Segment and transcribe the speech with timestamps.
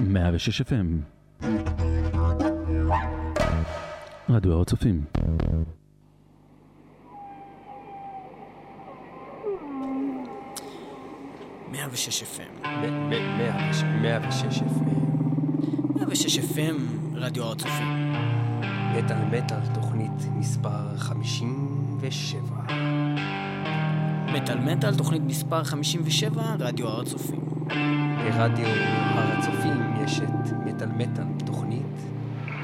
[0.00, 0.86] 106 FM
[4.30, 5.04] רדיו הר הצופים
[11.72, 12.66] מאה ושש FM.
[12.66, 14.90] מאה וש- מאה ושש FM.
[15.94, 16.76] מאה ושש FM,
[17.14, 18.12] רדיו הר הצופים.
[18.96, 22.40] מטאל מטאל, תוכנית מספר 57.
[24.34, 27.40] מטאל מטאל, תוכנית מספר 57, רדיו הר הצופים.
[28.18, 31.82] ברדיו הר הצופים יש את מטאל מטאל, תוכנית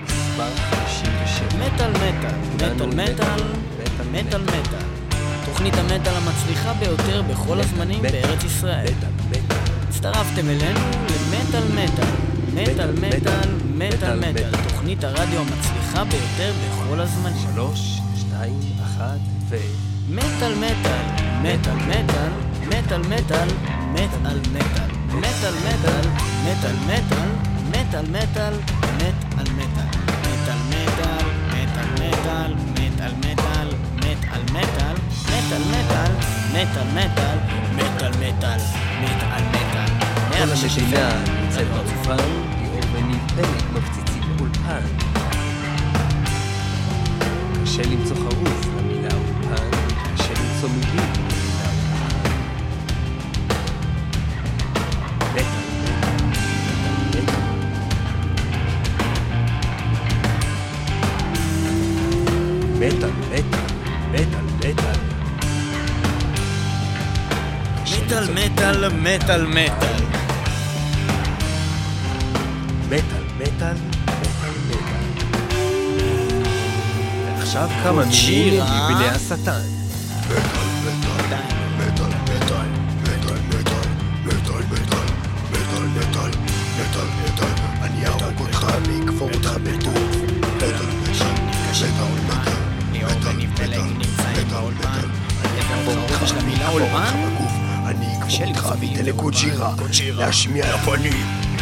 [0.02, 1.46] מספר 57.
[1.58, 3.42] מטאל מטאל, מטאל מטאל,
[4.12, 4.86] מטאל מטאל.
[5.44, 8.84] תוכנית המטאל המצליחה ביותר בכל הזמנים בארץ ישראל.
[8.84, 9.56] מטאל מטאל.
[9.88, 12.04] הצטרפתם אלינו למטאל מטאל.
[12.54, 14.30] מטאל מטאל, מטאל מטאל, מטאל.
[14.30, 14.62] מטאל.
[14.68, 17.46] תוכנית הרדיו המצליחה ביותר בכל הזמנים.
[17.54, 19.18] שלוש, שתיים, אחת,
[19.48, 19.56] ו...
[20.08, 21.04] מטאל מטאל,
[21.42, 22.30] מטאל מטאל,
[22.66, 23.48] מטאל מטאל,
[23.92, 27.28] מטאל מטאל, מטאל מטאל, מטאל מטאל,
[27.70, 28.54] מטאל מטאל,
[28.96, 29.86] מטאל מטאל.
[30.22, 34.96] מטאל מטאל, מטאל מטאל, מטאל מטאל, מטאל מטאל,
[35.28, 36.12] מטאל מטאל,
[36.52, 37.38] מטאל מטאל,
[37.74, 38.58] מטאל מטאל,
[39.02, 39.88] מטאל מטאל.
[40.28, 41.08] כל המדינה
[41.42, 42.16] נמצאת בצופן,
[42.62, 44.84] ליאור וניב פלג מפציצים אולפן.
[47.64, 49.70] קשה למצוא חרוז למילה אולפן,
[50.16, 51.21] קשה למצוא מילים.
[69.02, 69.94] מטאל מטאל.
[72.88, 73.74] מטאל מטאל
[74.68, 75.02] מטאל.
[77.40, 79.60] עכשיו כמה מילים מבני השטן.
[87.82, 88.66] אני אוהב אותך,
[97.16, 97.51] בגוף.
[98.26, 99.06] מילים.
[99.06, 100.26] לגוג'ירה גוג'ירה.
[100.26, 101.12] להשמיע לפנים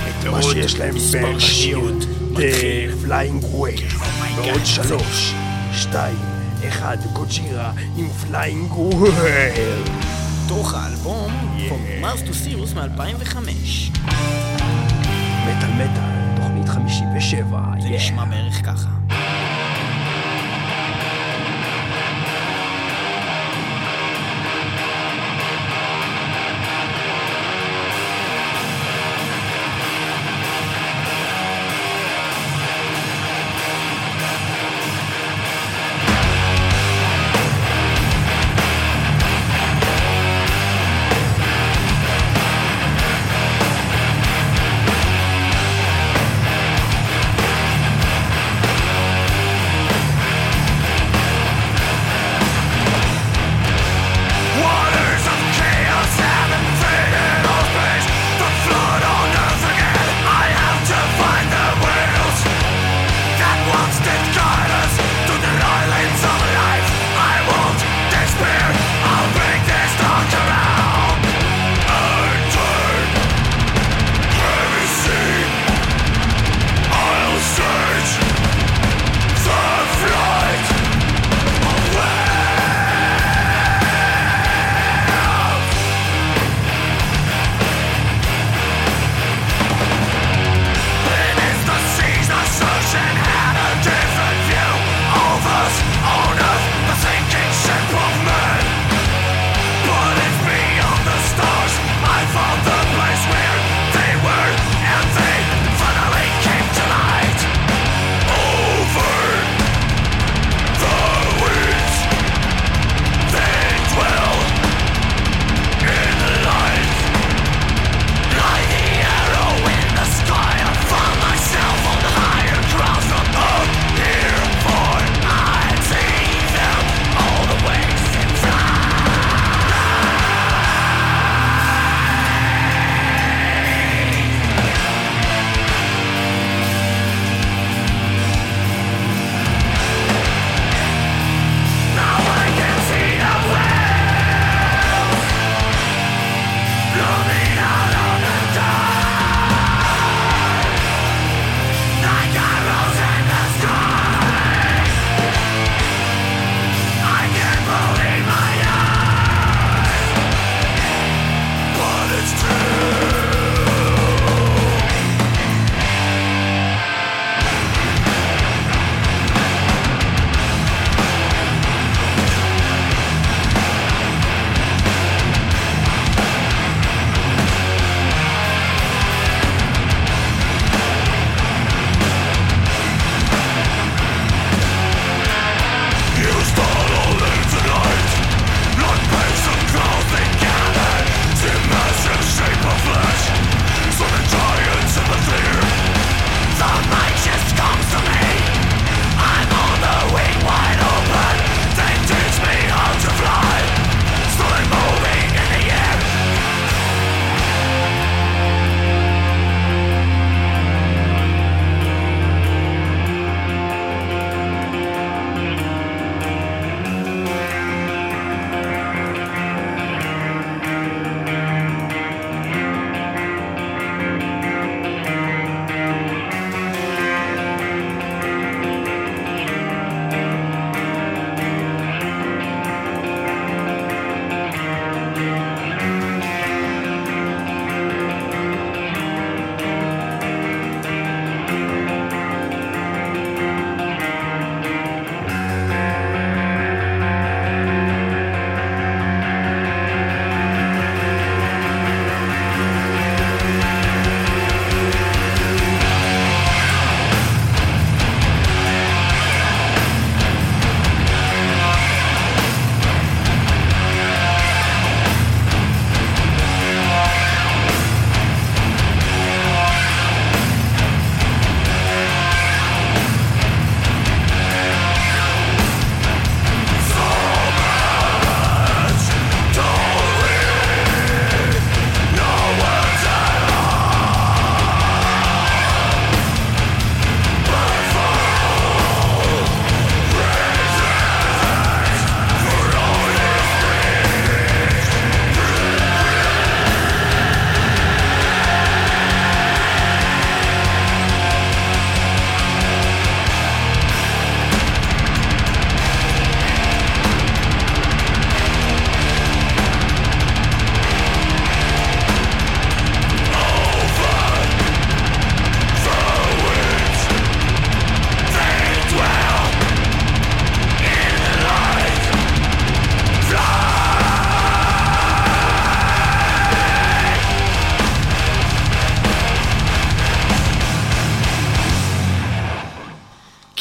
[0.09, 1.78] את מה שיש להם מספר בשיר
[2.32, 2.97] מתחיל.
[3.02, 3.42] Flying
[4.37, 5.34] בעוד זה- שלוש,
[5.72, 6.19] שתיים,
[6.69, 9.88] אחד, גוג'ירה עם Flying Whales
[10.47, 11.32] מתוך האלבום
[11.69, 13.37] From Mars to Sirius מ-2005.
[15.47, 17.44] מטאל מטאל, תוכנית 57.
[17.82, 17.88] זה.
[17.88, 18.88] נשמע בערך ככה.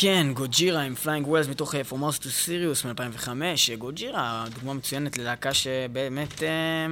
[0.02, 3.30] כן, גוג'ירה עם Flying Whales מתוך אה, From Mars to Sirius מ-2005.
[3.78, 6.44] גוג'ירה, דוגמה מצוינת ללהקה שבאמת...
[6.44, 6.88] אה,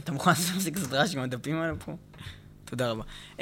[0.00, 1.92] אתה מוכן לעשות רעש עם הדפים האלה פה?
[2.64, 3.02] תודה רבה.
[3.36, 3.40] אה,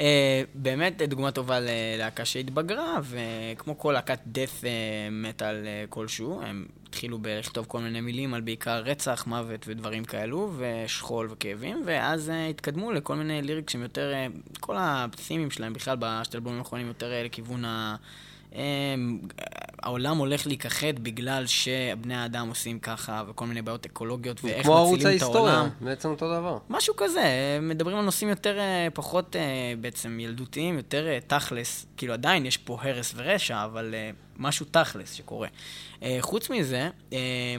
[0.53, 4.65] באמת דוגמה טובה ללהקה שהתבגרה, וכמו כל להקת death
[5.11, 5.55] metal
[5.89, 11.83] כלשהו, הם התחילו לכתוב כל מיני מילים על בעיקר רצח, מוות ודברים כאלו, ושכול וכאבים,
[11.85, 14.13] ואז התקדמו לכל מיני lyrics שהם יותר,
[14.59, 17.95] כל הפסימים שלהם בכלל בשתי אלבומים האחרונים יותר לכיוון ה...
[18.51, 19.33] and
[19.87, 24.99] העולם הולך להיכחד בגלל שבני האדם עושים ככה, וכל מיני בעיות אקולוגיות, ואיך כמו ערוץ
[24.99, 25.45] מצילים את העולם.
[25.45, 26.57] ההיסטוריה, בעצם אותו דבר.
[26.69, 27.23] משהו כזה,
[27.61, 31.85] מדברים על נושאים יותר, אה, פחות אה, בעצם ילדותיים, יותר אה, תכלס.
[31.97, 33.95] כאילו עדיין יש פה הרס ורשע, אבל
[34.37, 35.47] משהו תכלס שקורה.
[36.21, 36.89] חוץ מזה,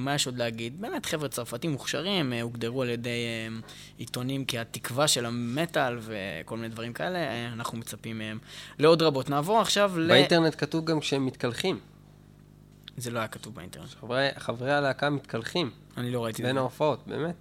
[0.00, 0.80] מה יש עוד להגיד?
[0.80, 3.18] באמת, חבר'ה צרפתים מוכשרים, הוגדרו על ידי
[3.98, 7.18] עיתונים כהתקווה של המטאל וכל מיני דברים כאלה,
[7.52, 8.38] אנחנו מצפים מהם
[8.78, 9.30] לעוד רבות.
[9.30, 10.08] נעבור עכשיו ל...
[10.08, 11.78] באינטרנט כתוב גם כשהם מתקלחים.
[13.00, 13.88] זה לא היה כתוב באינטרנט.
[14.00, 15.70] חברי, חברי הלהקה מתקלחים.
[15.96, 16.48] אני לא ראיתי את זה.
[16.48, 17.34] בין ההופעות, באמת.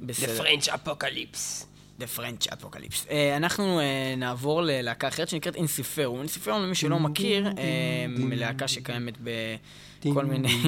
[0.00, 0.42] בסדר.
[0.42, 1.64] The French Apocalypse.
[2.00, 3.06] The French Apocalypse.
[3.06, 6.18] Uh, אנחנו uh, נעבור ללהקה אחרת שנקראת אינסיפרום.
[6.18, 7.48] אינסיפרום, למי שלא מכיר,
[8.30, 9.14] להקה שקיימת
[10.04, 10.62] בכל מיני...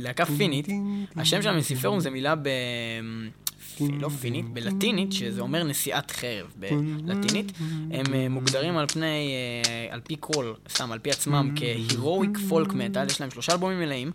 [0.00, 0.68] להקה, פינית.
[1.16, 2.48] השם של Ensiferum זה מילה ב...
[4.00, 7.52] לא פינית, בלטינית, שזה אומר נשיאת חרב בלטינית.
[7.90, 12.30] הם אה, מוגדרים על פני, אה, על פי קול, סתם, על פי עצמם, כ heroic
[12.48, 14.10] folk metal, יש להם שלושה אלבומים מלאים,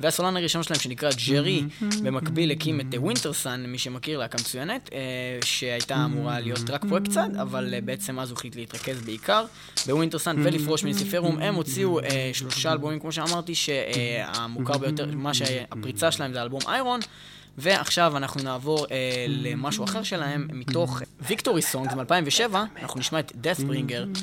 [0.00, 1.62] והסולן הראשון שלהם שנקרא יארי,
[2.02, 4.98] במקביל הקים את Wintersun, מי שמכיר, להקה מצוינת, אה,
[5.44, 9.44] שהייתה אמורה להיות רק פרויקט צד, אבל בעצם אז הוא החליט להתרכז בעיקר
[9.86, 11.38] ב Wintersun ולפרוש מ Ensiferum.
[11.38, 12.00] הם הוציאו
[12.32, 17.00] שלושה אלבומים, כמו שאמרתי, שהמוכר ביותר, מה שהפריצה שלהם זה אלבום איירון.
[17.60, 24.18] ועכשיו אנחנו נעבור אה, למשהו אחר שלהם, מתוך ויקטורי סונג מ-2007, אנחנו נשמע את Deathbringer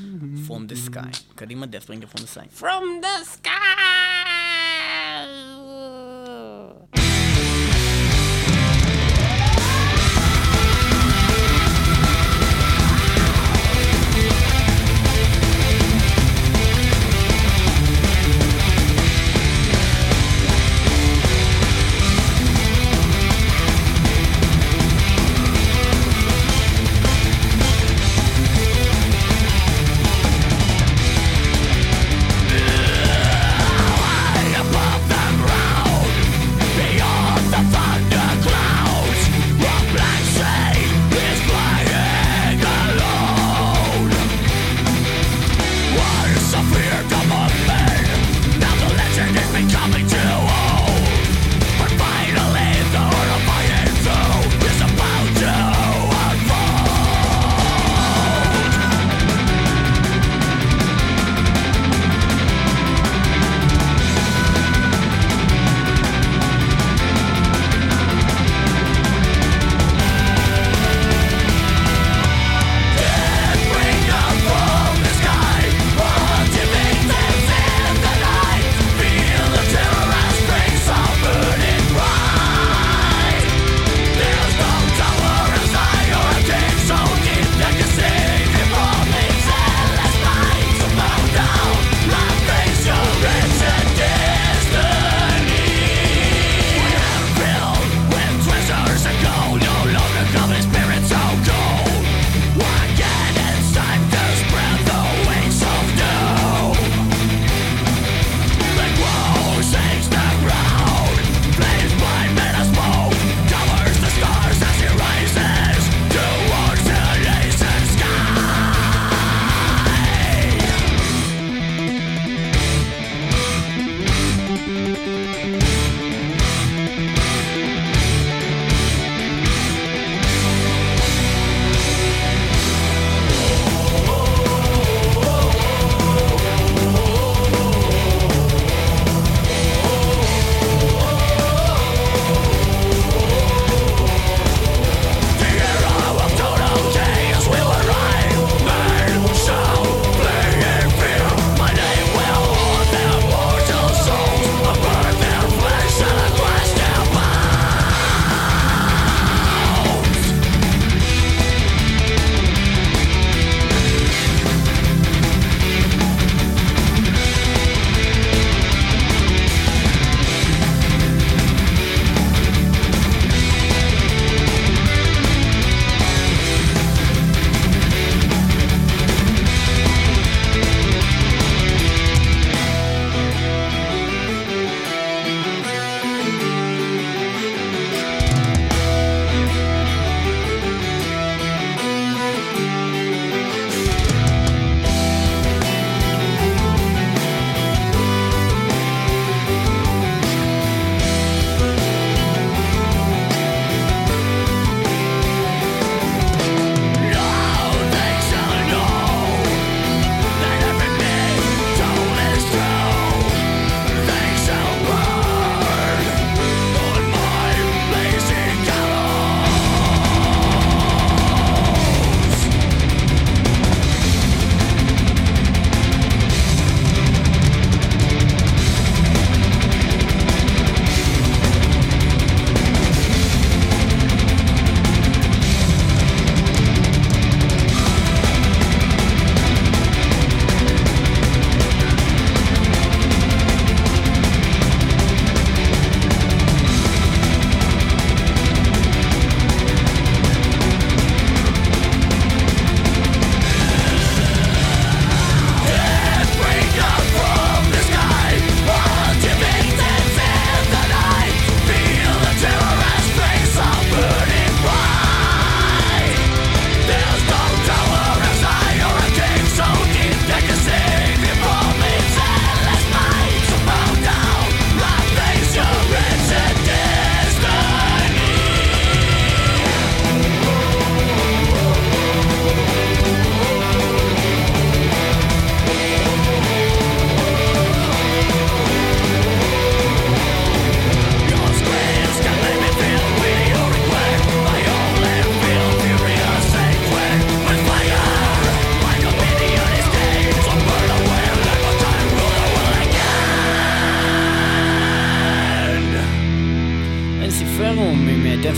[0.48, 1.18] From the Sky.
[1.36, 2.62] קדימה, Deathbringer From the Sky.
[2.62, 4.25] From the sky!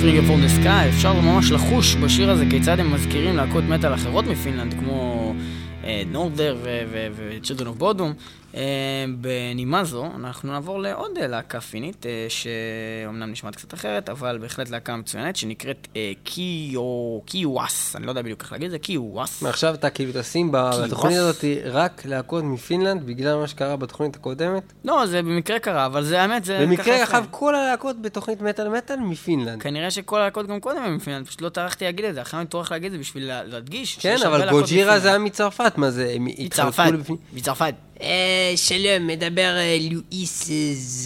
[0.02, 4.28] Finger from the Sky, אפשר ממש לחוש בשיר הזה כיצד הם מזכירים להקות מטאל אחרות
[4.28, 5.34] מפינלנד, כמו
[6.08, 8.14] נורדר ו-Children of Bodom.
[8.56, 14.38] אה, בנימה זו, אנחנו נעבור לעוד אה, להקה פינית, אה, שאומנם נשמעת קצת אחרת, אבל
[14.42, 15.88] בהחלט להקה מצוינת, שנקראת
[16.24, 17.20] קיו...
[17.26, 19.42] קיוואס, אני לא יודע בדיוק איך להגיד את זה, קיוואס.
[19.42, 24.74] מעכשיו אתה כאילו תשים בתוכנית הזאת רק להקות מפינלנד, בגלל מה שקרה בתוכנית הקודמת?
[24.86, 29.00] לא, זה במקרה קרה, אבל זה האמת, זה במקרה עכשיו כל הלהקות בתוכנית מטאל מטאל
[29.00, 29.62] מפינלנד.
[29.62, 32.48] כנראה שכל הלהקות גם קודם הם מפינלנד, פשוט לא טרחתי להגיד את זה, עכשיו אני
[32.48, 33.98] טורח להגיד את זה בשביל להדגיש.
[33.98, 36.16] כן, אבל גוג'ירה זה היה מצרפת, מה זה?
[36.20, 36.92] מצרפת,
[37.34, 37.74] מצרפת.
[38.02, 40.50] אה, שלום, מדבר אה, לואיס.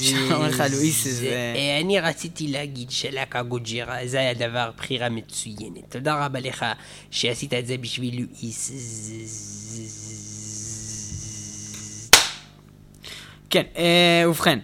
[0.01, 1.23] שלום לך, לואיס.
[1.23, 5.91] אה, אני רציתי להגיד שלהקה גוג'ירה זה היה דבר בחירה מצוינת.
[5.91, 6.65] תודה רבה לך
[7.11, 8.71] שעשית את זה בשביל לואיס.
[13.49, 13.63] כן,
[14.27, 14.59] ובכן.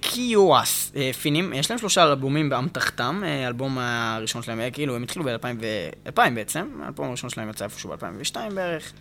[0.00, 0.92] קיואס,
[1.22, 6.80] פינים, יש להם שלושה אלבומים באמתחתם, האלבום הראשון שלהם היה כאילו, הם התחילו ב-2000 בעצם,
[6.82, 8.92] האלבום הראשון שלהם יצא איפשהו ב-2002 בערך,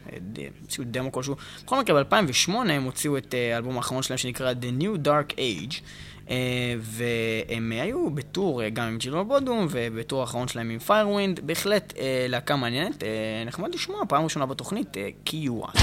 [0.62, 1.36] הוציאו דמו כלשהו.
[1.66, 5.76] בכל מקרה, ב-2008 הם הוציאו את האלבום האחרון שלהם שנקרא The New Dark Age,
[6.80, 11.94] והם היו בטור גם עם ג'ילו בודום, ובטור האחרון שלהם עם Firewind, בהחלט
[12.30, 13.04] להקה מעניינת,
[13.46, 15.76] נחמד לשמוע, פעם ראשונה בתוכנית, קיואס.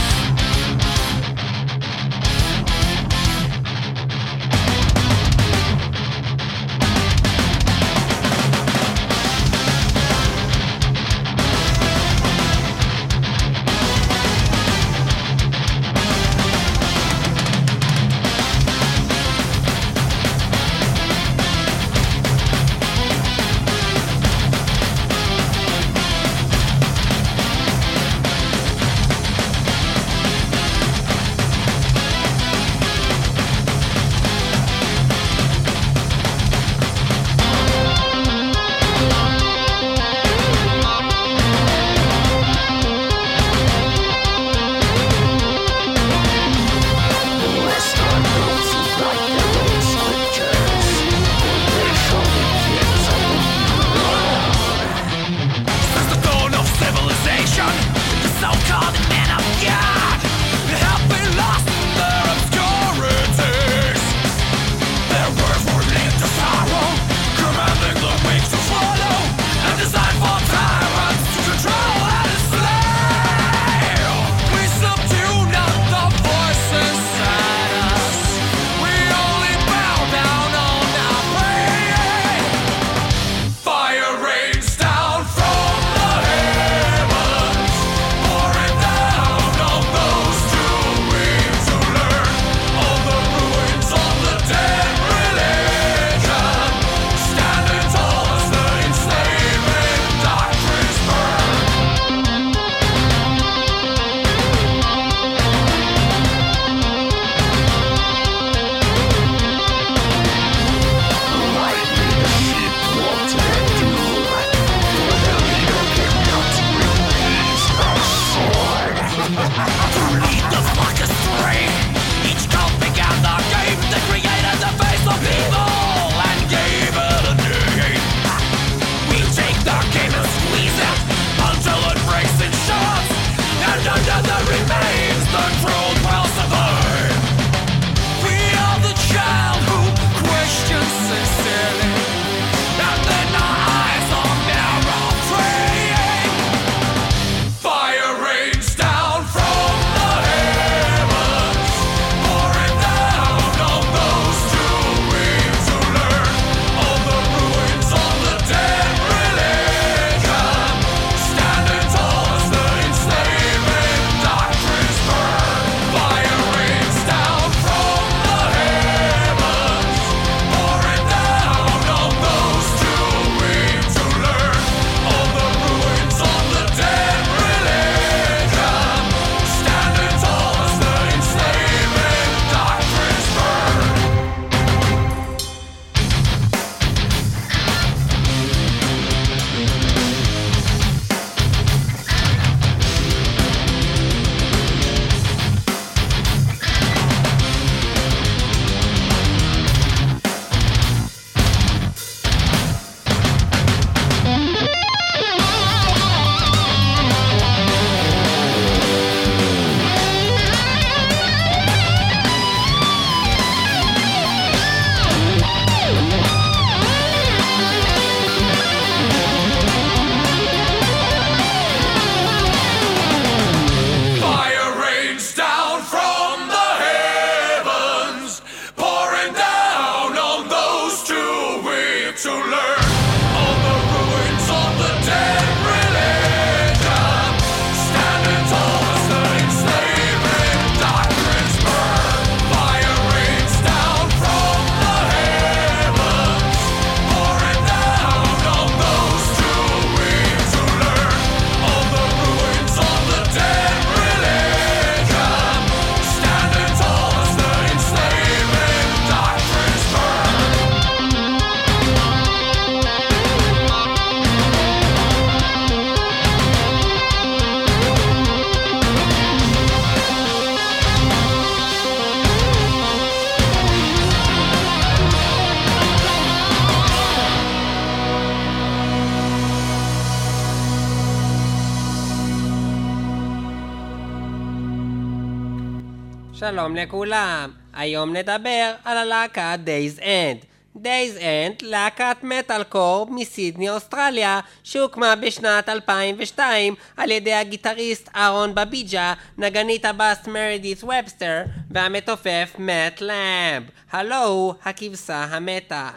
[286.64, 290.44] שלום לכולם, היום נדבר על הלהקה Days End.
[290.76, 299.14] Days End, להקת מטאל קור מסידני אוסטרליה, שהוקמה בשנת 2002 על ידי הגיטריסט אהרון בביג'ה,
[299.38, 303.62] נגנית הבאס מרדיס ובסטר והמתופף מאט למב.
[303.92, 305.90] הלו הוא הכבשה המתה.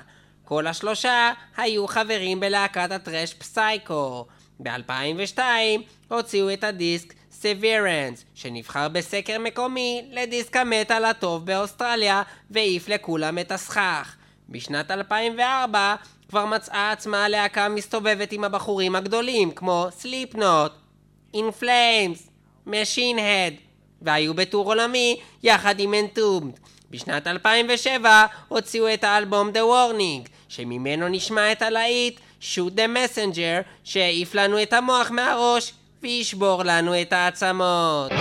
[0.46, 4.26] כל השלושה היו חברים בלהקת הטרש פסייקו.
[4.60, 5.40] ב-2002
[6.10, 12.22] הוציאו את הדיסק סבירנס, שנבחר בסקר מקומי לדיסק המטאל הטוב באוסטרליה
[12.52, 14.16] והעיף לכולם את הסכך.
[14.50, 15.96] בשנת 2004
[16.30, 20.72] כבר מצאה עצמה הלהקה מסתובבת עם הבחורים הגדולים כמו סליפנוט,
[21.36, 22.20] Flames,
[22.68, 23.54] Machine Head
[24.02, 26.54] והיו בטור עולמי יחד עם אנטומד.
[26.92, 34.36] בשנת 2007 הוציאו את האלבום The Warning שממנו נשמע את הלהיט Shoot the Messenger שהעיף
[34.36, 35.74] לנו את המוח מהראש
[36.08, 38.12] וישבור לנו את העצמות.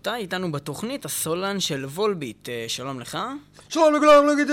[0.00, 2.48] ורבותיי, איתנו בתוכנית הסולן של וולביט.
[2.48, 3.18] אה, שלום לך.
[3.68, 4.52] שלום לכולם, לא גידי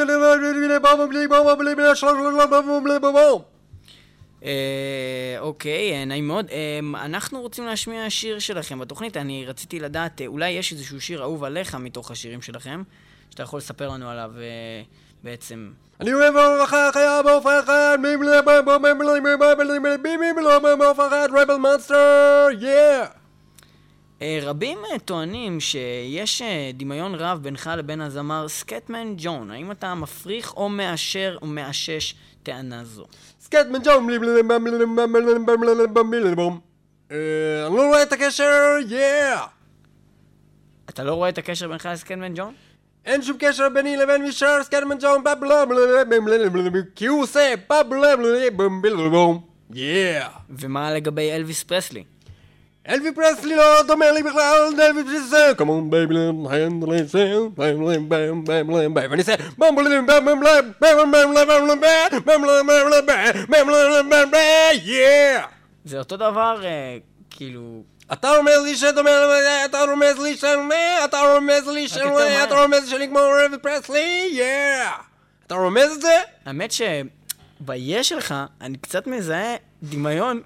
[4.44, 6.46] אה, אוקיי, אה, נעים מאוד.
[6.96, 9.18] אנחנו רוצים להשמיע שיר שלכם בתוכנית.
[9.18, 12.84] אני רציתי לדעת, אולי יש איזשהו שיר אהוב עליך מתוך השירים שלכם,
[13.30, 14.32] שאתה יכול לספר לנו עליו
[15.24, 15.72] בעצם.
[16.00, 17.98] אני אוהב אורחה חיה באופן אחד,
[20.80, 22.70] באופן אחד, רבל מונסטר, יא!
[22.70, 23.27] אה,
[24.22, 29.52] רבים אה, טוענים שיש אה, דמיון רב בינך לבין הזמר סקטמן ג'ון.
[29.52, 33.06] האם אתה מפריך או מאשר או מאשש טענה זו?
[33.42, 34.10] סקטמן ג'ון,
[37.12, 37.18] אה,
[37.68, 39.38] אני לא רואה את הקשר, יא!
[40.90, 42.54] אתה לא רואה את הקשר בינך לסקטמן ג'ון?
[43.06, 45.24] אין שום קשר ביני לבין מישר סקטמן ג'ון,
[46.96, 47.54] כי הוא עושה
[49.74, 50.22] יא!
[50.50, 52.04] ומה לגבי אלוויס פרסלי?
[52.90, 58.94] אלווי פרסלי לא דומה לי בכלל, אלווי פרסלי, כמון בייבלן, הנדלי סל, בייבלן, בייבלן, בייבלן,
[58.94, 61.48] בייבלן, ואני עושה במבלן, במבלן, במבלן, במבלן,
[62.26, 63.06] במבלן,
[63.48, 64.40] במבלן, במבלן,
[64.84, 65.40] יא!
[65.86, 66.98] זה אותו דבר, אה,
[67.30, 67.84] כאילו...
[68.14, 69.10] אתה רומז לי שדומה,
[69.66, 72.62] אתה רומז לי שאני, אתה רומז לי יותר אתה.
[72.62, 74.44] רומז שאני כמו אלווי פרסלי, יא!
[75.48, 76.18] אתה רומז את זה?
[76.46, 80.42] האמת שביש שלך, אני קצת מזהה דמיון.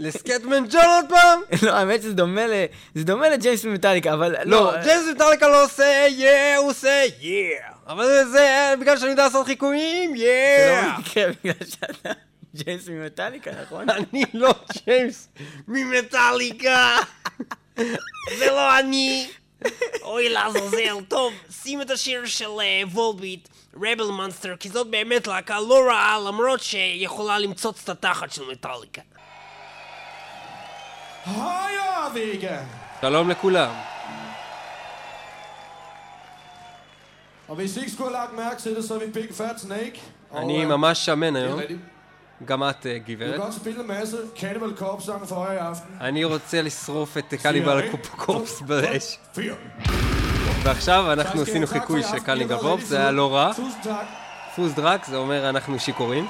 [0.00, 1.40] לסקטמן ג'ון עוד פעם?
[1.62, 2.52] לא, האמת שזה דומה ל...
[2.94, 7.50] זה דומה לג'יימס ממטאליקה, אבל לא, אה, ג'יימס מטאליקה לא עושה יא, הוא עושה יא.
[7.86, 10.82] אבל זה בגלל שאני יודע לעשות חיקויים, זה יא.
[10.82, 12.10] לא במקרה בגלל שאתה
[12.54, 13.90] ג'יימס ממטאליקה, נכון?
[13.90, 14.54] אני לא
[14.86, 15.28] ג'יימס
[15.68, 16.96] ממטאליקה.
[18.38, 19.28] זה לא אני.
[20.02, 25.60] אוי לעזאזל, טוב, שים את השיר של אה, וולביט, רבל מונסטר, כי זאת באמת להקה
[25.60, 29.02] לא רעה, למרות שיכולה למצוץ את התחת של מטאליקה.
[31.26, 32.56] Hiya, Vega!
[33.00, 33.74] שלום לכולם.
[37.48, 39.60] Og hvis I ikke skulle have lagt mærke til det, så er vi Big Fat
[39.60, 40.00] Snake.
[40.30, 41.60] Og, אני øh, ממש שמן er היום.
[42.44, 43.40] גם את אה, גברת.
[46.00, 47.82] אני רוצה לשרוף את קניבל
[48.16, 49.18] קופס באש.
[50.68, 53.10] ועכשיו אנחנו עשינו חיקוי של קופס, rigtig זה היה.
[53.10, 53.52] לא רע.
[54.56, 56.26] פוז דרק, זה אומר אנחנו שיכורים.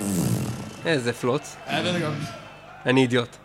[0.86, 1.56] איזה פלוץ.
[1.66, 2.86] Ved det godt.
[2.86, 3.36] אני אידיוט.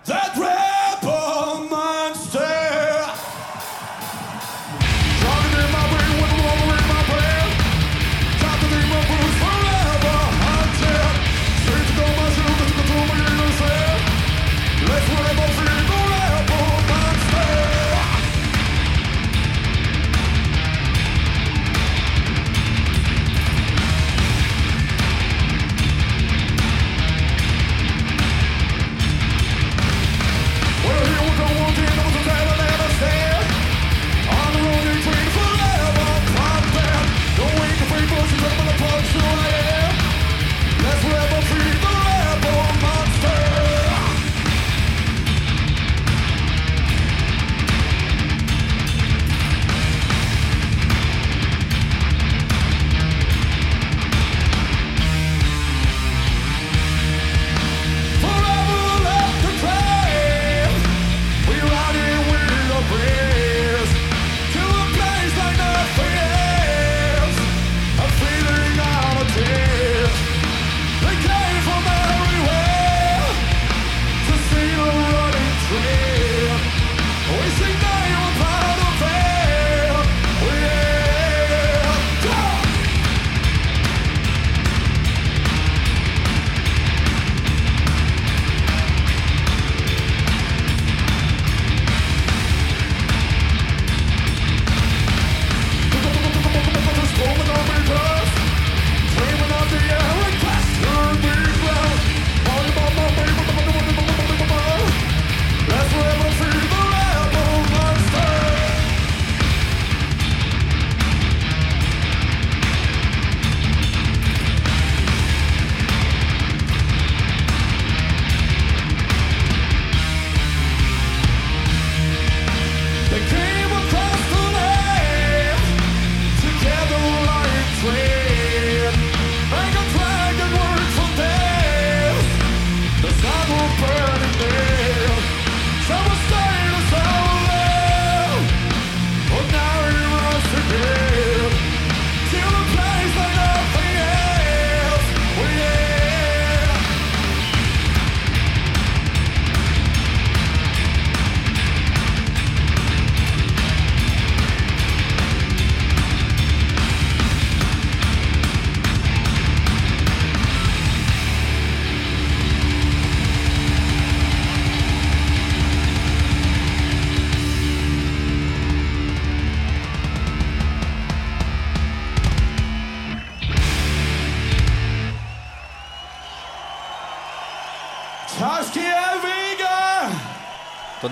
[181.01, 181.07] I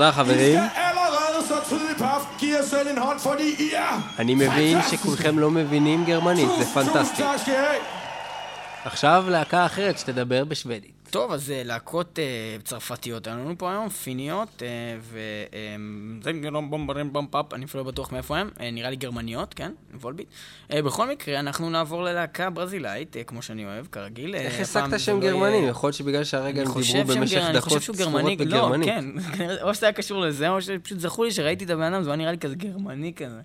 [3.73, 4.19] er...
[4.19, 7.23] אני מבין שכולכם לא מבינים גרמנית, זה פנטסטי.
[8.85, 10.98] עכשיו להקה אחרת שתדבר בשוודית.
[11.11, 12.23] טוב, אז אה, להקות אה,
[12.63, 14.67] צרפתיות היו לנו פה היום, פיניות, אה,
[15.01, 15.19] ו...
[15.53, 15.75] אה,
[16.23, 19.71] זה גרום בומברים במפאפ, אני אפילו לא בטוח מאיפה הם, אה, נראה לי גרמניות, כן?
[20.01, 20.27] וולביט.
[20.73, 24.35] בכל מקרה, אנחנו נעבור ללהקה ברזילאית, כמו שאני אוהב, כרגיל.
[24.35, 25.57] איך השגת זה שם לא גרמני?
[25.57, 28.45] יכול להיות שבגלל שהרגע הם דיברו במשך גר- אני חושב דקות שהוא ספורות גרמני, לא,
[28.45, 28.89] בגרמנית.
[28.89, 29.05] כן,
[29.63, 32.17] או שזה היה קשור לזה, או שפשוט זכו לי שראיתי את הבן אדם, זה היה
[32.17, 33.39] נראה לי כזה גרמני כזה.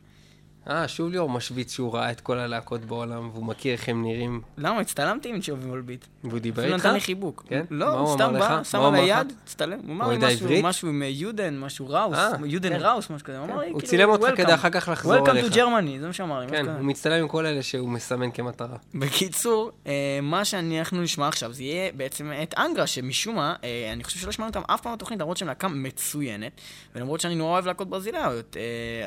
[0.71, 4.41] אה, שוב ליאור משוויץ שהוא ראה את כל הלהקות בעולם, והוא מכיר איך הם נראים,
[4.59, 4.81] למה?
[4.81, 6.05] הצטלמתי עם צ'ובי וולביט.
[6.25, 6.75] והוא דיבר איתך?
[6.75, 7.45] נתן לי חיבוק.
[7.49, 7.65] כן?
[7.71, 8.33] לא, הוא סתם?
[8.33, 9.33] בא, שם על היד?
[9.45, 9.79] הצטלם.
[9.87, 12.85] הוא אמר לי משהו, עם אה, יודן, משהו ראוס, אה, יודן כן.
[12.85, 13.39] ראוס, משהו כזה.
[13.39, 15.47] הוא אמר לי, הוא כאילו, צילם אותך "Welcome." כדי אחר כך לחזור Welcome אליך.
[15.47, 16.49] to Germany, זה מה שאמר לי.
[16.49, 16.69] כן.
[16.69, 18.77] הוא מצטלם עם כל אלה שהוא מסמן כמטרה.
[18.95, 23.55] בקיצור, אה, מה שאנחנו נשמע עכשיו זה יהיה בעצם את אנגרה, שמשום מה,
[23.93, 26.61] אני חושב שלא שמענו אותם אף פעם בתוכנית, למרות שהם להקה מצוינת,
[26.95, 28.57] ולמרות שאני נורא אוהב להקות ברזילאיות,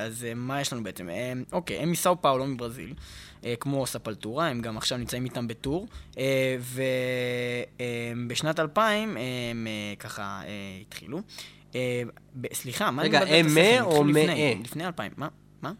[0.05, 1.09] אז מה יש לנו בעצם?
[1.53, 2.93] אה, אוקיי, הם מסאו פאולו מברזיל,
[3.45, 5.87] אה, כמו ספלטורה, הם גם עכשיו נמצאים איתם בטור,
[8.15, 10.49] ובשנת 2000 הם אה, ככה אה,
[10.81, 11.21] התחילו.
[11.75, 12.01] אה,
[12.41, 13.61] ב- סליחה, מה אני רגע, מבלבל את הם השכל?
[13.61, 14.53] מה הם או התחילו לפני, מאה?
[14.63, 15.27] לפני 2000, מה?
[15.61, 15.71] מה?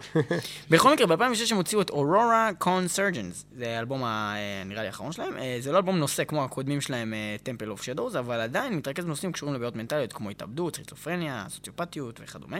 [0.70, 5.36] בכל מקרה, ב-2006 הם הוציאו את Aurora Consurgens, זה האלבום ה- אה, לי האחרון שלהם.
[5.36, 9.32] אה, זה לא אלבום נושא כמו הקודמים שלהם, Temple of Shadows, אבל עדיין מתרכז בנושאים
[9.32, 12.58] קשורים לבעיות מנטליות כמו התאבדות, סכיזופרניה, סוציופתיות וכדומה.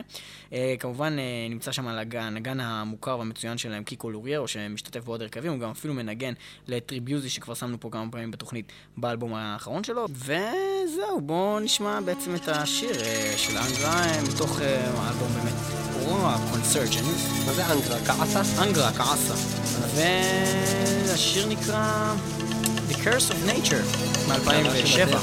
[0.53, 1.15] אה, כמובן,
[1.49, 5.93] נמצא שם הנגן הנגן המוכר והמצוין שלהם, קיקו לוריירו, שמשתתף בעוד הרכבים, הוא גם אפילו
[5.93, 6.33] מנגן
[6.67, 10.05] ל Tribuzy שכבר שמנו פה כמה פעמים בתוכנית באלבום האחרון שלו.
[10.11, 12.93] וזהו, בואו נשמע בעצם את השיר
[13.37, 14.01] של אנגרה
[14.33, 15.66] מתוך האלבום באמת
[16.51, 17.27] קונסרג'נס.
[17.45, 17.97] מה זה אנגרה?
[18.05, 18.63] כעסה?
[18.63, 19.33] אנגרה, קעסה.
[19.95, 22.13] והשיר נקרא
[22.89, 23.97] The Curse of Nature
[24.29, 25.17] מ-2007.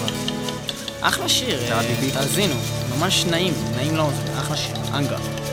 [1.01, 1.81] אחלה שיר, אה.
[2.12, 2.55] תאזינו,
[2.99, 5.43] ממש נעים, נעים לאוזן, אחלה שיר, אנגרה.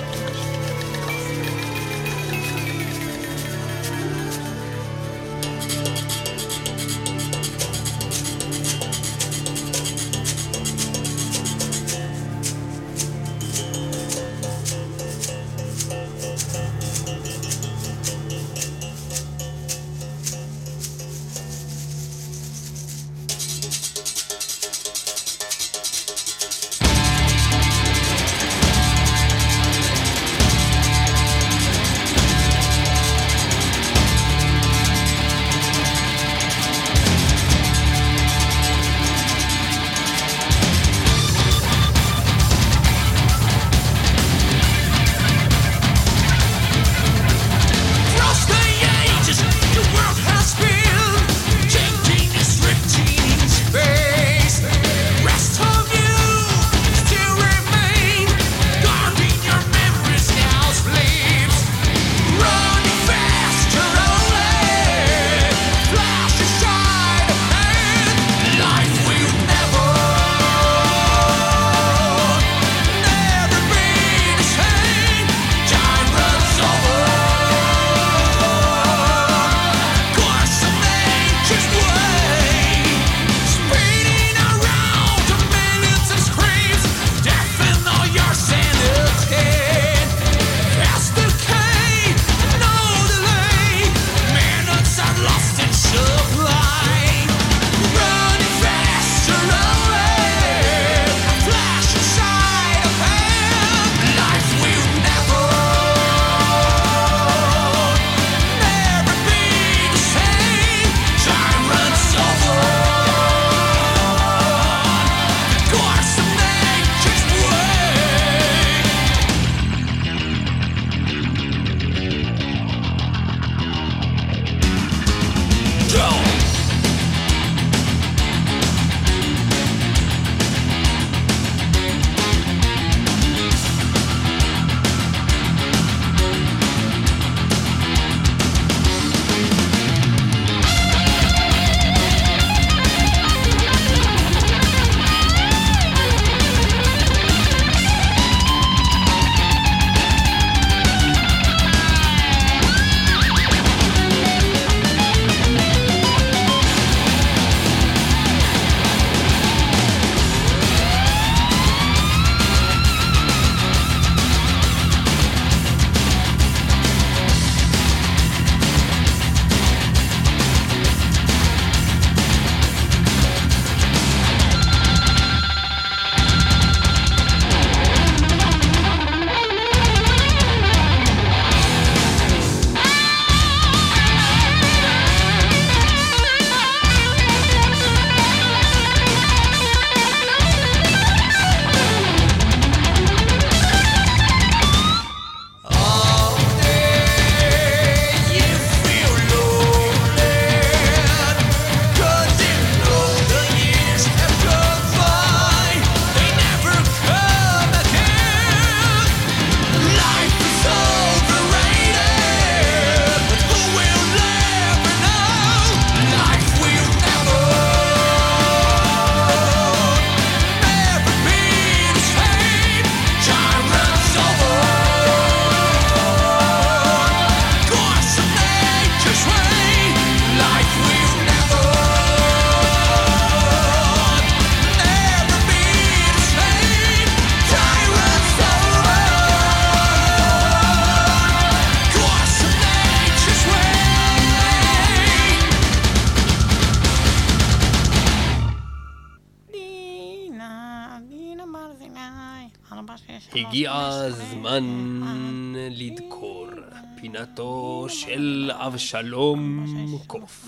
[258.68, 259.66] אבשלום
[260.08, 260.46] קוף.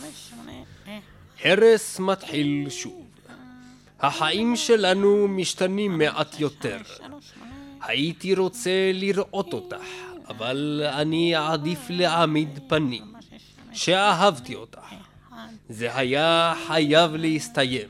[1.43, 3.05] הרס מתחיל שוב.
[3.99, 6.77] החיים שלנו משתנים מעט יותר.
[7.81, 9.85] הייתי רוצה לראות אותך,
[10.27, 13.13] אבל אני אעדיף להעמיד פנים
[13.73, 14.79] שאהבתי אותך.
[15.69, 17.87] זה היה חייב להסתיים.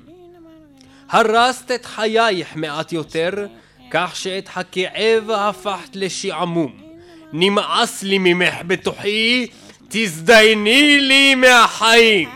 [1.09, 3.47] הרסת את חייך מעט יותר,
[3.91, 6.83] כך שאת הכאב הפכת לשעמום.
[7.33, 9.47] נמאס לי ממך בתוכי,
[9.95, 12.29] תזדייני לי מהחיים!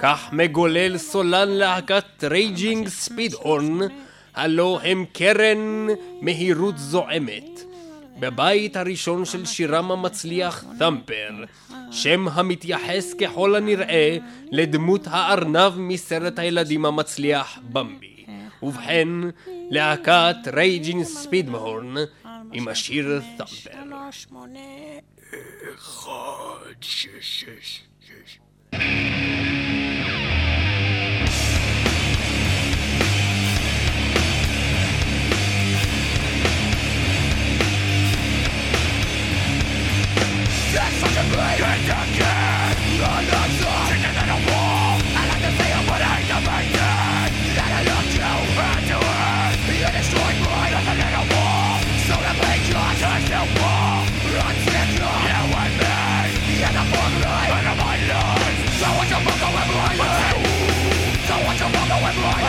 [0.00, 3.78] כך מגולל סולן להקת Raging Speedhorn,
[4.34, 5.86] הלא הם קרן
[6.20, 7.60] מהירות זועמת.
[8.20, 11.44] בבית הראשון של שירם המצליח Thumper,
[11.90, 14.16] שם המתייחס ככל הנראה
[14.52, 18.24] לדמות הארנב מסרט הילדים המצליח במבי.
[18.62, 19.08] ובכן,
[19.70, 21.94] להקת רייג'ינג ספידהורן
[22.52, 23.70] Imagine Thumper.
[26.04, 27.80] God, Jesus, Jesus.
[40.72, 41.60] That's such a blade!
[42.16, 42.76] Get!
[59.16, 59.32] your
[61.26, 62.46] So what your mother and blind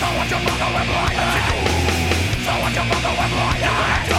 [0.00, 0.40] So what your
[2.44, 4.11] So your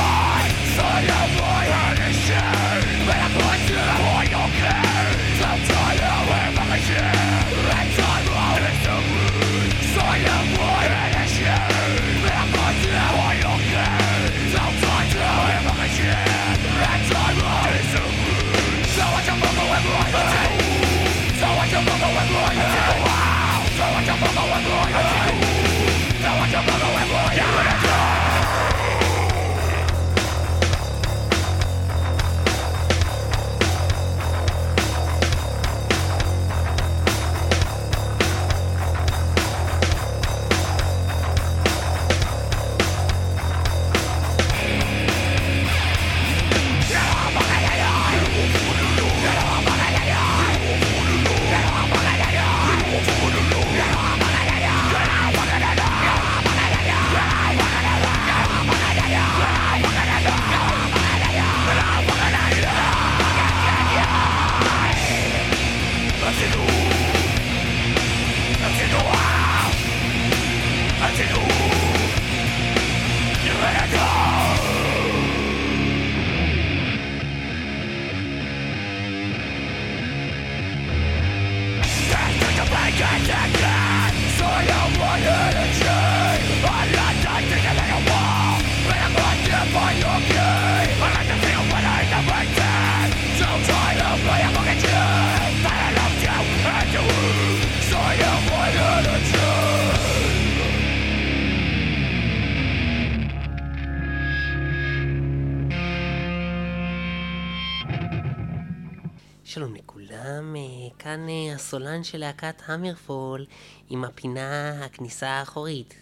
[111.74, 113.46] הסולן של להקת המרפול
[113.90, 115.94] עם הפינה הכניסה האחורית.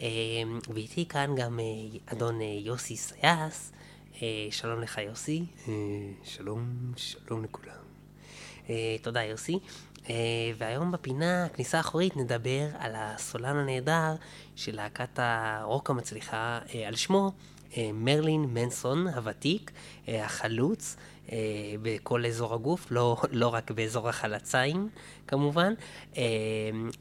[0.00, 0.06] אה,
[0.74, 1.64] ואיתי כאן גם אה,
[2.06, 3.72] אדון אה, יוסי סייס.
[4.50, 5.44] שלום לך יוסי.
[6.24, 7.74] שלום, שלום לכולם.
[9.02, 9.58] תודה יוסי.
[10.58, 14.14] והיום בפינה הכניסה האחורית נדבר על הסולן הנהדר
[14.56, 17.32] של להקת הרוק המצליחה על שמו,
[17.94, 19.70] מרלין מנסון הוותיק,
[20.08, 20.96] החלוץ.
[21.32, 21.38] אה,
[21.82, 24.88] בכל אזור הגוף, לא, לא רק באזור החלציים
[25.26, 25.74] כמובן.
[26.16, 26.22] אה,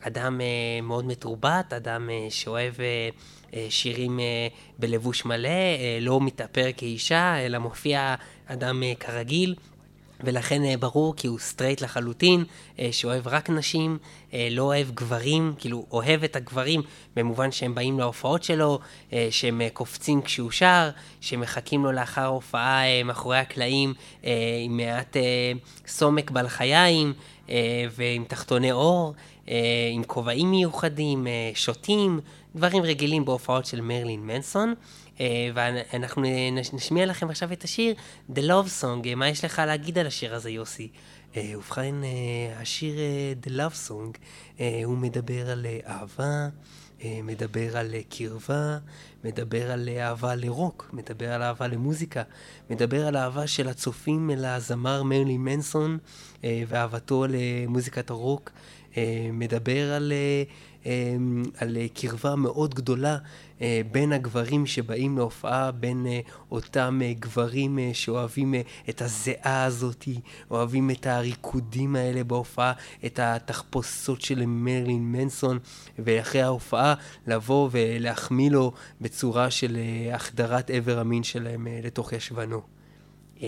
[0.02, 3.10] אדם אה, מאוד מתורבת, אדם אה, שאוהב אה,
[3.54, 4.48] אה, שירים אה,
[4.80, 8.16] בלבוש מלא, אה, לא מתאפר כאישה, אלא מופיע
[8.48, 9.56] אדם אה, כרגיל.
[10.24, 12.44] ולכן אה, ברור כי הוא סטרייט לחלוטין,
[12.80, 13.98] אה, שאוהב רק נשים,
[14.34, 16.82] אה, לא אוהב גברים, כאילו אוהב את הגברים
[17.16, 18.80] במובן שהם באים להופעות שלו,
[19.30, 20.90] שהם קופצים כשהוא שר,
[21.22, 23.94] שמחכים לו לאחר ההופעה אה, מאחורי הקלעים
[24.64, 25.18] עם מעט
[25.88, 27.14] סומק בלחיים
[27.96, 29.14] ועם תחתוני עור,
[29.92, 32.20] עם כובעים מיוחדים, שותים,
[32.56, 34.74] דברים רגילים בהופעות של מרלין מנסון.
[35.24, 35.50] אה,
[35.94, 36.22] ואנחנו
[36.52, 37.96] נש- נשמיע לכם עכשיו את השיר
[38.34, 39.08] The Love Song.
[39.08, 40.90] אה, מה יש לך להגיד על השיר הזה, יוסי?
[41.38, 41.96] אה, ובכן,
[42.56, 42.96] השיר
[43.44, 44.18] The Love Song,
[44.84, 46.48] הוא מדבר על אה, אהבה,
[47.04, 48.78] אה, מדבר על קרבה,
[49.24, 52.24] מדבר על אה, אהבה לרוק, מדבר על אהבה למוזיקה,
[52.70, 55.98] מדבר על אהבה של הצופים אל הזמר מרלי מנסון
[56.44, 58.52] אה, ואהבתו למוזיקת הרוק,
[59.34, 60.14] מדבר על,
[61.58, 63.18] על אה, קרבה מאוד גדולה
[63.62, 66.20] אה, בין הגברים שבאים להופעה, בין אה,
[66.52, 68.54] אותם גברים שאוהבים
[68.90, 70.08] את הזיעה הזאת,
[70.52, 72.74] אוהבים את הריקודים האלה בהופעה,
[73.06, 75.60] את התחפושות של מרלין מנסון,
[76.00, 76.94] ואחרי ההופעה
[77.28, 78.72] לבוא ולהחמיא לו
[79.02, 79.78] בצורה של
[80.14, 82.62] החדרת איבר המין שלהם לתוך ישבנו.
[83.44, 83.48] אה,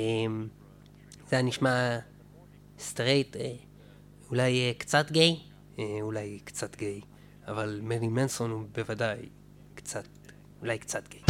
[1.30, 1.98] זה היה נשמע
[2.80, 3.36] סטרייט,
[4.30, 5.40] אולי קצת גיי,
[6.02, 7.02] אולי קצת גיי,
[7.49, 9.29] אבל מרלין מנסון הוא בוודאי
[9.75, 10.05] קצת,
[10.61, 11.21] אולי קצת גיי.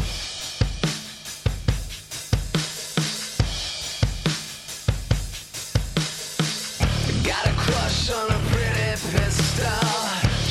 [7.24, 9.90] Got a crush on a pretty pistol.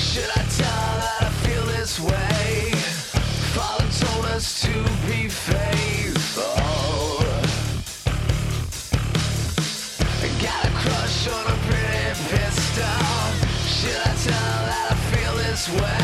[0.09, 2.71] Should I tell her that I feel this way?
[3.55, 4.73] Father told us to
[5.07, 6.12] be faithful.
[15.64, 16.03] swear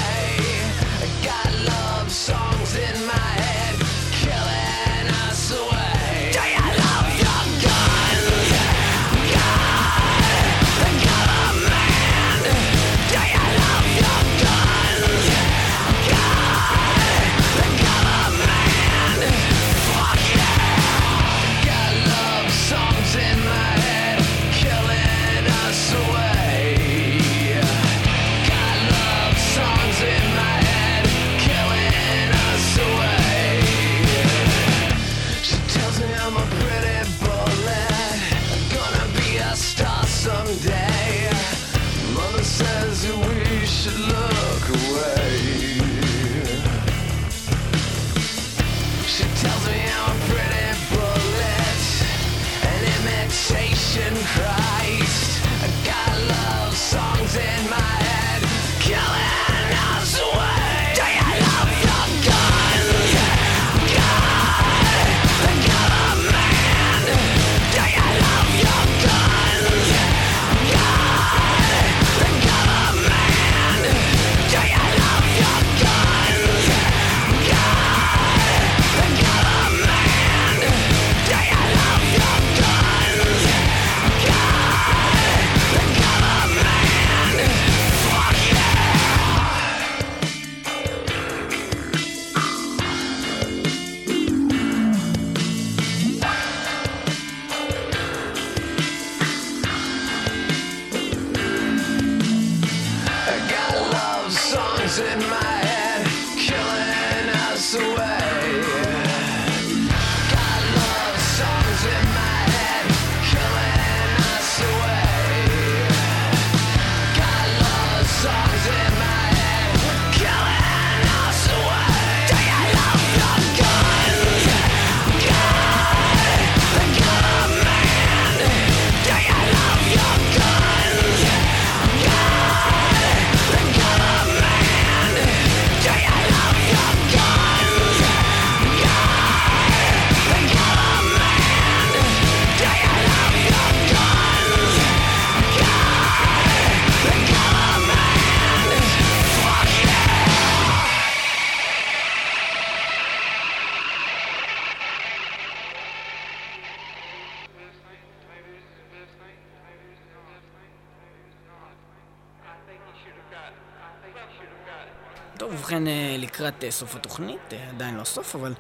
[166.41, 168.55] לקראת אה, סוף התוכנית, אה, עדיין לא סוף, אבל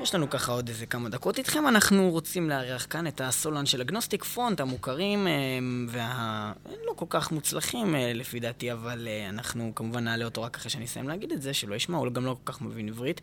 [0.00, 1.68] יש לנו ככה עוד איזה כמה דקות איתכם.
[1.68, 5.32] אנחנו רוצים לארח כאן את הסולן של Agnostic Front, המוכרים אה,
[5.88, 11.08] והלא כל כך מוצלחים לפי דעתי, אבל אנחנו כמובן נעלה אותו רק אחרי שאני אסיים
[11.08, 13.20] להגיד את זה, שלא ישמע, הוא גם לא כל כך מבין עברית,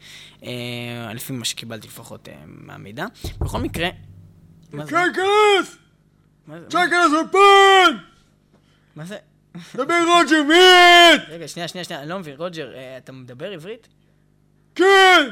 [1.14, 3.06] לפי מה שקיבלתי לפחות מהמידע.
[3.40, 3.90] בכל מקרה...
[6.60, 6.66] זה?
[6.70, 7.98] צ'קלס אופן!
[8.96, 9.18] מה זה?
[9.76, 11.22] דבר רוג'ר מירט!
[11.30, 12.36] רגע, שנייה, שנייה, שנייה, אני לא מבין.
[12.38, 13.88] רוג'ר, אה, אתה מדבר עברית?
[14.76, 15.30] כן!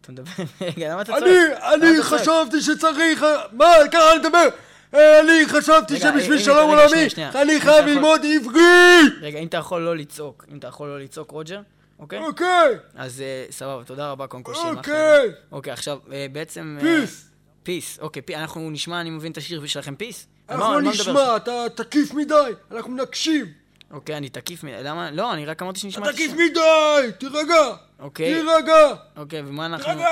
[0.00, 0.30] אתה מדבר...
[0.76, 1.22] רגע, למה אתה צועק?
[1.22, 2.02] אני, אני?
[2.02, 3.24] חשבתי שצריך...
[3.52, 4.48] מה, ככה אני מדבר?
[4.94, 7.06] אה, אני חשבתי שבשביל אה, שלום עולמי.
[7.34, 9.12] אני חייב ללמוד עברית!
[9.20, 11.60] רגע, אם אתה יכול לא לצעוק, אם אתה יכול לא לצעוק, רוג'ר,
[11.98, 12.18] אוקיי?
[12.18, 12.78] אוקיי!
[12.94, 14.76] אז אה, סבבה, תודה רבה קודם כל לך.
[14.76, 15.32] אוקיי!
[15.52, 16.78] אוקיי, עכשיו, אה, בעצם...
[16.80, 17.28] אה, Peace!
[17.62, 20.26] Peace, אוקיי, אנחנו נשמע, אני מבין את השיר שלכם Peace?
[20.48, 20.90] אנחנו לא?
[20.90, 22.34] נשמע, אתה תקיף מדי,
[22.70, 23.46] אנחנו נקשיב.
[23.90, 24.82] אוקיי, אני תקיף מדי.
[24.82, 25.10] למה?
[25.10, 26.02] לא, אני רק אמרתי שנשמע...
[26.02, 26.32] אתה את תקיף.
[26.32, 27.74] מדי, תירגע.
[27.98, 28.34] אוקיי.
[28.34, 28.94] תירגע.
[29.16, 29.84] אוקיי, ומה אנחנו...
[29.84, 30.08] תירגע.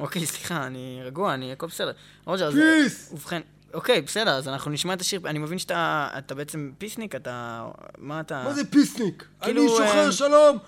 [0.00, 1.52] אוקיי, סליחה, אני רגוע, אני...
[1.52, 1.92] הכל בסדר.
[2.26, 2.54] רוג'ר, אז...
[2.54, 3.10] Peace.
[3.12, 3.40] ובכן,
[3.74, 5.20] אוקיי, בסדר, אז אנחנו נשמע את השיר.
[5.26, 7.64] אני מבין שאתה אתה בעצם פיסניק, אתה...
[7.98, 8.42] מה אתה...
[8.44, 9.24] מה זה פיסניק?
[9.42, 10.58] כאילו, אני שוחר אה, שלום,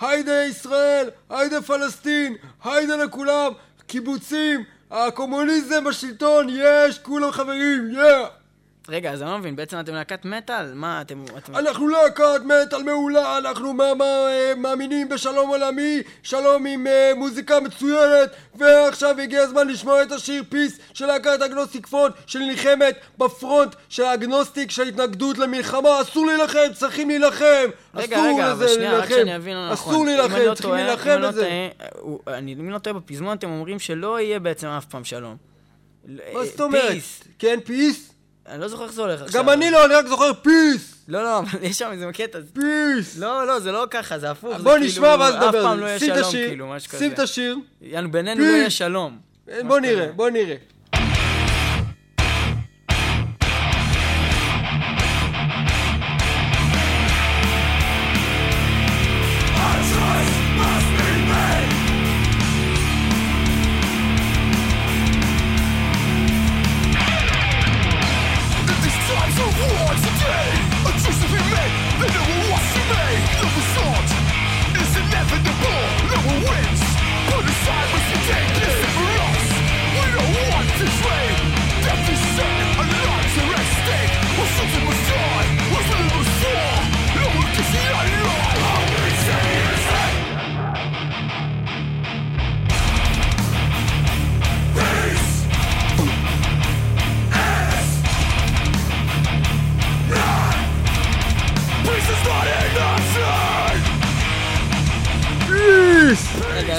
[0.00, 3.52] היידה ישראל, היידה פלסטין, היידה לכולם,
[3.86, 8.39] קיבוצים, הקומוניזם בשלטון, יש, כולם חברים, יא!
[8.90, 10.74] רגע, אז אני לא מבין, בעצם אתם להקת מטאל?
[10.74, 11.24] מה, אתם...
[11.38, 11.56] אתם...
[11.56, 17.60] אנחנו להקת מטאל מעולה, אנחנו מה, מה, אה, מאמינים בשלום עולמי, שלום עם אה, מוזיקה
[17.60, 23.74] מצוינת, ועכשיו הגיע הזמן לשמוע את השיר Peace של להקת Agnostic Front, שנלחמת ב front
[23.88, 27.44] של ה agnostic של התנגדות למלחמה, אסור להילחם, צריכים להילחם!
[27.94, 29.14] רגע, אסור רגע, לזה אבל שנייה, רק להילחם.
[29.14, 29.92] שאני אבין לא נכון.
[29.94, 31.68] אסור להילחם, לא צריכים להילחם אני לא בזה.
[31.98, 35.36] הוא- אני אם לא טועה בפזמון, אתם אומרים שלא יהיה בעצם אף פעם שלום.
[36.34, 36.92] מה זאת אומרת?
[37.38, 38.09] כן, peace?
[38.50, 39.42] אני לא זוכר איך זה הולך עכשיו.
[39.42, 40.94] גם אני לא, אני רק זוכר peace!
[41.08, 42.38] לא, לא, אבל יש שם איזה קטע.
[42.54, 43.18] peace!
[43.18, 44.56] לא, לא, זה לא ככה, זה הפוך.
[44.56, 45.62] בוא כאילו, נשמע ואז אף נדבר.
[45.62, 46.98] פעם לא יהיה שלום, כאילו, משהו כזה.
[46.98, 47.56] שים את השיר.
[48.10, 48.46] בינינו לא.
[48.46, 49.18] יהיה שלום.
[49.66, 50.56] בוא נראה, בוא נראה.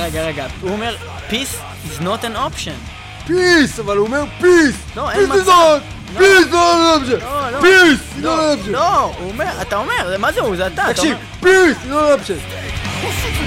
[0.02, 0.48] רגע, רגע.
[0.62, 0.96] הוא אומר,
[1.30, 3.02] peace is not an option.
[3.28, 3.80] peace!
[3.80, 4.76] אבל הוא אומר peace!
[4.96, 5.80] לא, אין מצב.
[6.18, 6.98] peace לא!
[7.22, 7.62] לא, לא.
[7.62, 8.72] peace לא לא, option!
[8.72, 10.56] לא, הוא אומר, אתה אומר, מה זה הוא?
[10.56, 10.84] זה אתה.
[10.94, 12.34] תקשיב, peace לא option!
[12.34, 13.41] Or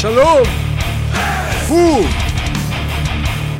[0.00, 0.42] שלום!
[1.68, 2.06] הוא!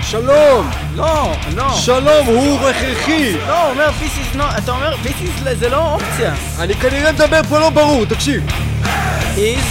[0.03, 0.71] שלום!
[0.95, 1.75] לא, לא.
[1.75, 3.33] שלום הוא הכרחי!
[3.47, 6.35] לא, הוא אומר, peace is not, אתה אומר, peace is, זה לא אופציה.
[6.59, 8.43] אני כנראה מדבר פה לא ברור, תקשיב!
[9.37, 9.65] is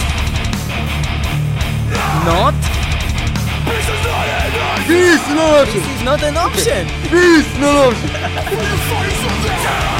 [2.26, 2.53] not,
[4.88, 5.80] peace לא option!
[5.80, 7.09] peace is not an option.
[7.10, 8.07] peace לא option!
[8.07, 9.99] The fires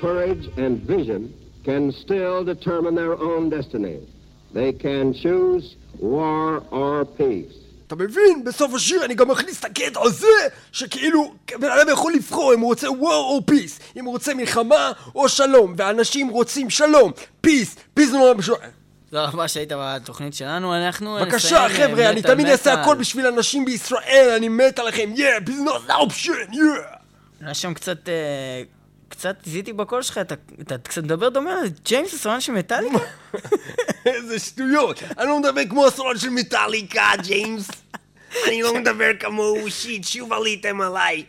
[0.00, 1.32] courage and vision
[1.64, 3.98] can still determine their own destiny.
[4.52, 7.54] They can choose war or peace.
[7.86, 8.44] אתה מבין?
[8.44, 10.26] בסוף השיר אני גם מכניס את הקטע הזה
[10.72, 14.92] שכאילו בן אדם יכול לבחור אם הוא רוצה war או peace אם הוא רוצה מלחמה
[15.14, 17.12] או שלום ואנשים רוצים שלום
[17.46, 18.12] peace peace
[19.14, 22.72] תודה רבה שהיית בתוכנית שלנו, אנחנו בבקשה חבר'ה אני תמיד אעשה.
[22.72, 25.12] הכל בשביל אנשים בישראל אני מת עליכם.
[25.14, 26.96] Not an option yeah.
[27.40, 28.62] היה שם קצת, אה,
[29.08, 32.98] קצת זיהיתי בקול שלך, אתה, אתה קצת מדבר דומה לג'יימס הסולן של מטאליקה?
[34.06, 35.02] איזה שטויות.
[35.18, 37.68] אני לא מדבר כמו הסולן של מטאליקה ג'יימס.
[38.48, 41.24] אני לא מדבר כמוהו שיט שוב עליתם עליי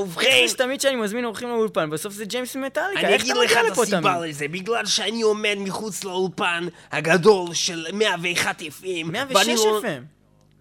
[0.00, 3.42] ובכן יש תמיד שאני מזמין אורחים לאולפן, בסוף זה ג'יימס ממטאליקה, אני איך אתה אגיד
[3.44, 4.30] לך מגיע את לפה הסיבה תמיד?
[4.30, 9.04] לזה, בגלל שאני עומד מחוץ לאולפן הגדול של 101 FM.
[9.04, 10.02] 106 ואני לא- FM.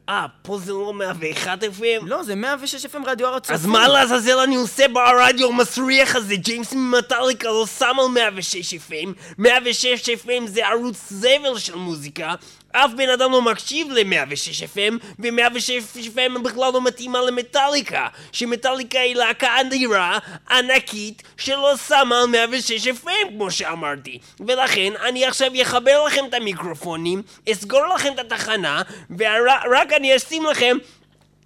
[0.10, 2.06] אה, פה זה לא 101 FM?
[2.06, 3.56] לא, זה 106 FM רדיו הר הצופים.
[3.56, 6.36] אז מה לעזאזל אני עושה ברדיו המסריח הזה?
[6.36, 9.08] ג'יימס ממטאליקה לא שם על 106 FM.
[9.38, 12.36] 106 FM זה ערוץ זבל של מוזיקה.
[12.72, 18.08] אף בן אדם לא מקשיב ל-106 FM, ו-106 FM בכלל לא מתאימה למטאליקה.
[18.32, 20.20] שמטאליקה היא להקה אדירה,
[20.52, 24.20] ענקית, שלא שמה על 106 FM, כמו שאמרתי.
[24.48, 28.82] ולכן, אני עכשיו אחבר לכם את המיקרופונים, אסגור לכם את התחנה,
[29.18, 30.78] ורק אני אשים לכם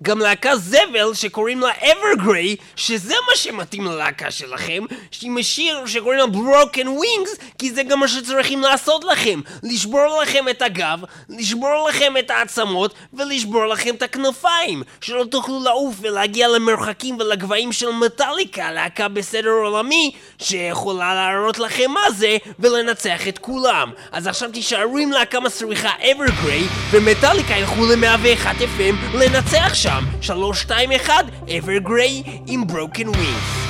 [0.03, 4.83] גם להקה זבל שקוראים לה אברגריי, שזה מה שמתאים ללהקה שלכם,
[5.21, 10.49] עם השיר שקוראים לה Broken Wings, כי זה גם מה שצריכים לעשות לכם, לשבור לכם
[10.49, 10.99] את הגב,
[11.29, 17.89] לשבור לכם את העצמות, ולשבור לכם את הכנפיים, שלא תוכלו לעוף ולהגיע למרחקים ולגבהים של
[17.91, 23.91] מטאליקה, להקה בסדר עולמי, שיכולה להראות לכם מה זה, ולנצח את כולם.
[24.11, 29.92] אז עכשיו תישארו עם להקה מסריחה אברגריי, ומטאליקה ילכו ל-101 FM לנצח שם.
[29.93, 33.63] שם, 321, Evergrey עם Broken Wings.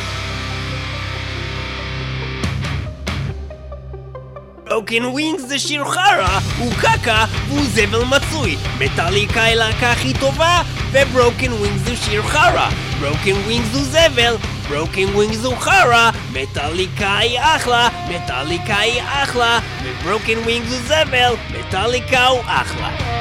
[4.67, 8.57] Broken Wings זה שיר חרא, הוא קקה והוא זבל מצוי.
[8.79, 10.61] מטאליקה היא להקה הכי טובה,
[10.91, 12.69] ו Broken Wings זה שיר חרא.
[12.99, 14.35] Broken Wings הוא זבל,
[14.69, 16.11] Broken Wings הוא חרא.
[16.33, 23.13] מטאליקה היא אחלה, מטאליקה היא אחלה, ו Broken Wings הוא זבל, מטאליקה הוא אחלה.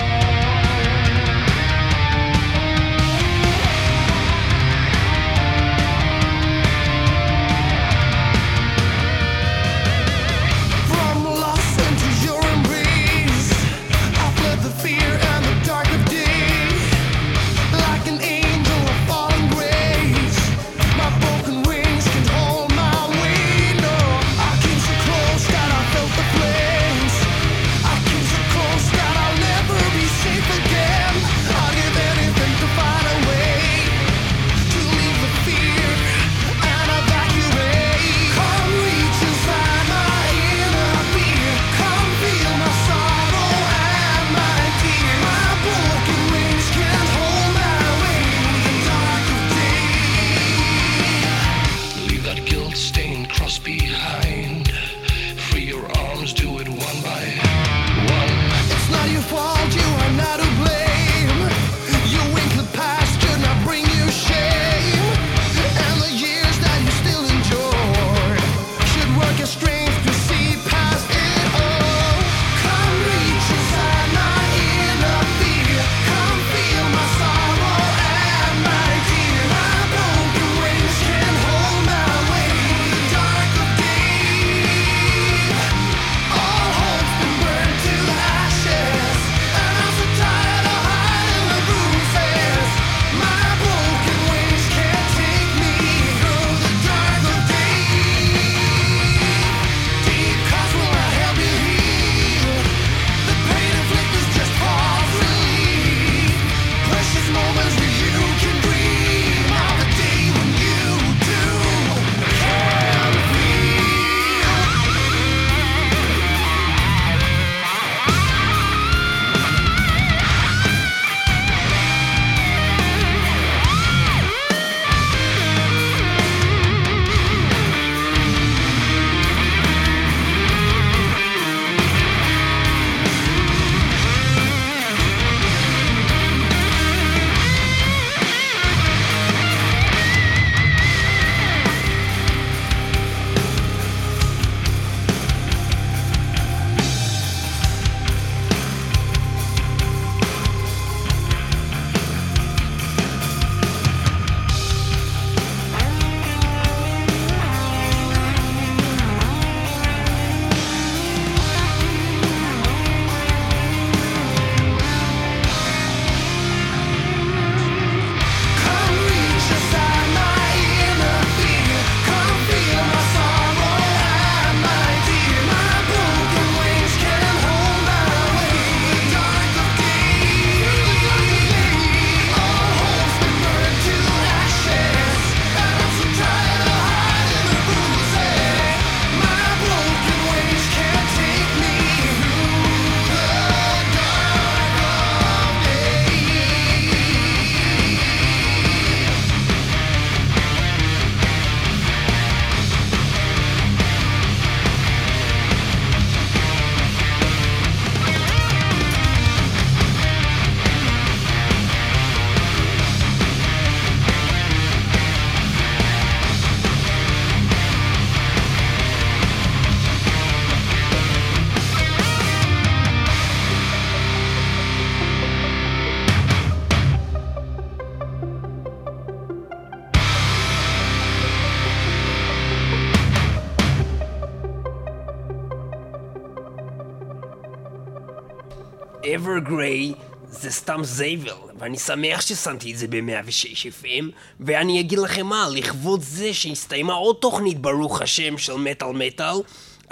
[239.23, 239.95] ever gray
[240.31, 244.11] זה סתם זייבל, ואני שמח ששמתי את זה ב-106 יפים,
[244.41, 249.35] ואני אגיד לכם מה, לכבוד זה שהסתיימה עוד תוכנית ברוך השם של מטאל מטאל,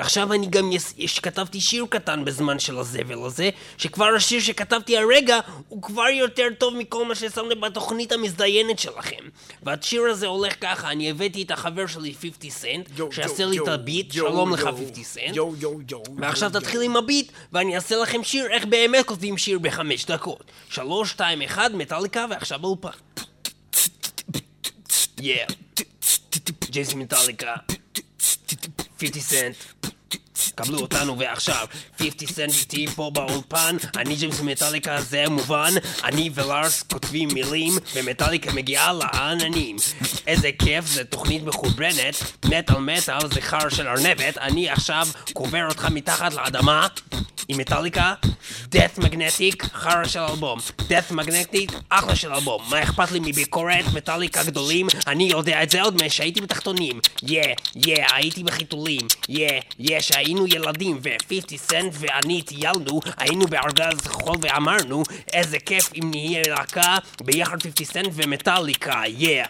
[0.01, 5.38] עכשיו אני גם יש, כתבתי שיר קטן בזמן של הזבל הזה, שכבר השיר שכתבתי הרגע
[5.68, 9.24] הוא כבר יותר טוב מכל מה ששמתם בתוכנית המזדיינת שלכם.
[9.62, 14.12] והשיר הזה הולך ככה, אני הבאתי את החבר שלי 50 סנט, שיעשה לי את הביט,
[14.12, 15.36] שלום לך 50 סנט.
[15.36, 16.03] יו, יו, יו.
[16.18, 20.42] ועכשיו תתחיל עם הביט, ואני אעשה לכם שיר איך באמת כותבים שיר בחמש דקות.
[20.70, 22.88] שלוש, שתיים, אחד, מטאליקה, ועכשיו באולפן.
[25.20, 25.44] יא.
[26.70, 27.55] ג'ייסי מטאליקה.
[29.01, 29.57] 50 Cent.
[30.55, 31.66] קבלו אותנו ועכשיו.
[31.99, 33.76] 50 סנט איתי פה באולפן.
[33.97, 35.72] אני ג'יימס מטאליקה זה מובן.
[36.05, 39.76] אני ולארס כותבים מילים ומטאליקה מגיעה לעננים.
[40.26, 42.14] איזה כיף זה תוכנית מחוברנת
[42.45, 44.38] מטאל מטאל זה חר של ארנבת.
[44.38, 46.86] אני עכשיו קובר אותך מתחת לאדמה
[47.49, 48.14] עם מטאליקה.
[48.74, 50.59] Death magnetic חרא של אלבום.
[50.80, 52.62] Death magnetic אחלה של אלבום.
[52.70, 53.84] מה אכפת לי מביקורת?
[53.95, 54.86] מטאליקה גדולים.
[55.07, 57.01] אני יודע את זה עוד משהייתי בתחתונים.
[57.22, 57.43] יא
[57.76, 59.01] יא הייתי בחיתולים.
[59.28, 60.01] יא יא
[60.31, 65.03] כשהיינו ילדים ו-50 סנט ואני טיילנו, היינו בארגז חול ואמרנו,
[65.33, 69.45] איזה כיף אם נהיה להקה ביחד 50 סנט ומטאליקה, יא.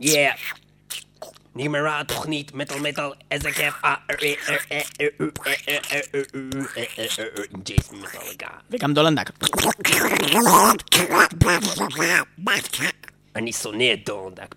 [0.00, 0.30] יא.
[1.54, 3.74] נגמרה התוכנית מטאל מטאל, איזה כיף.
[8.70, 9.30] וגם דולנדק.
[13.36, 14.54] אני שונא את דולנדק.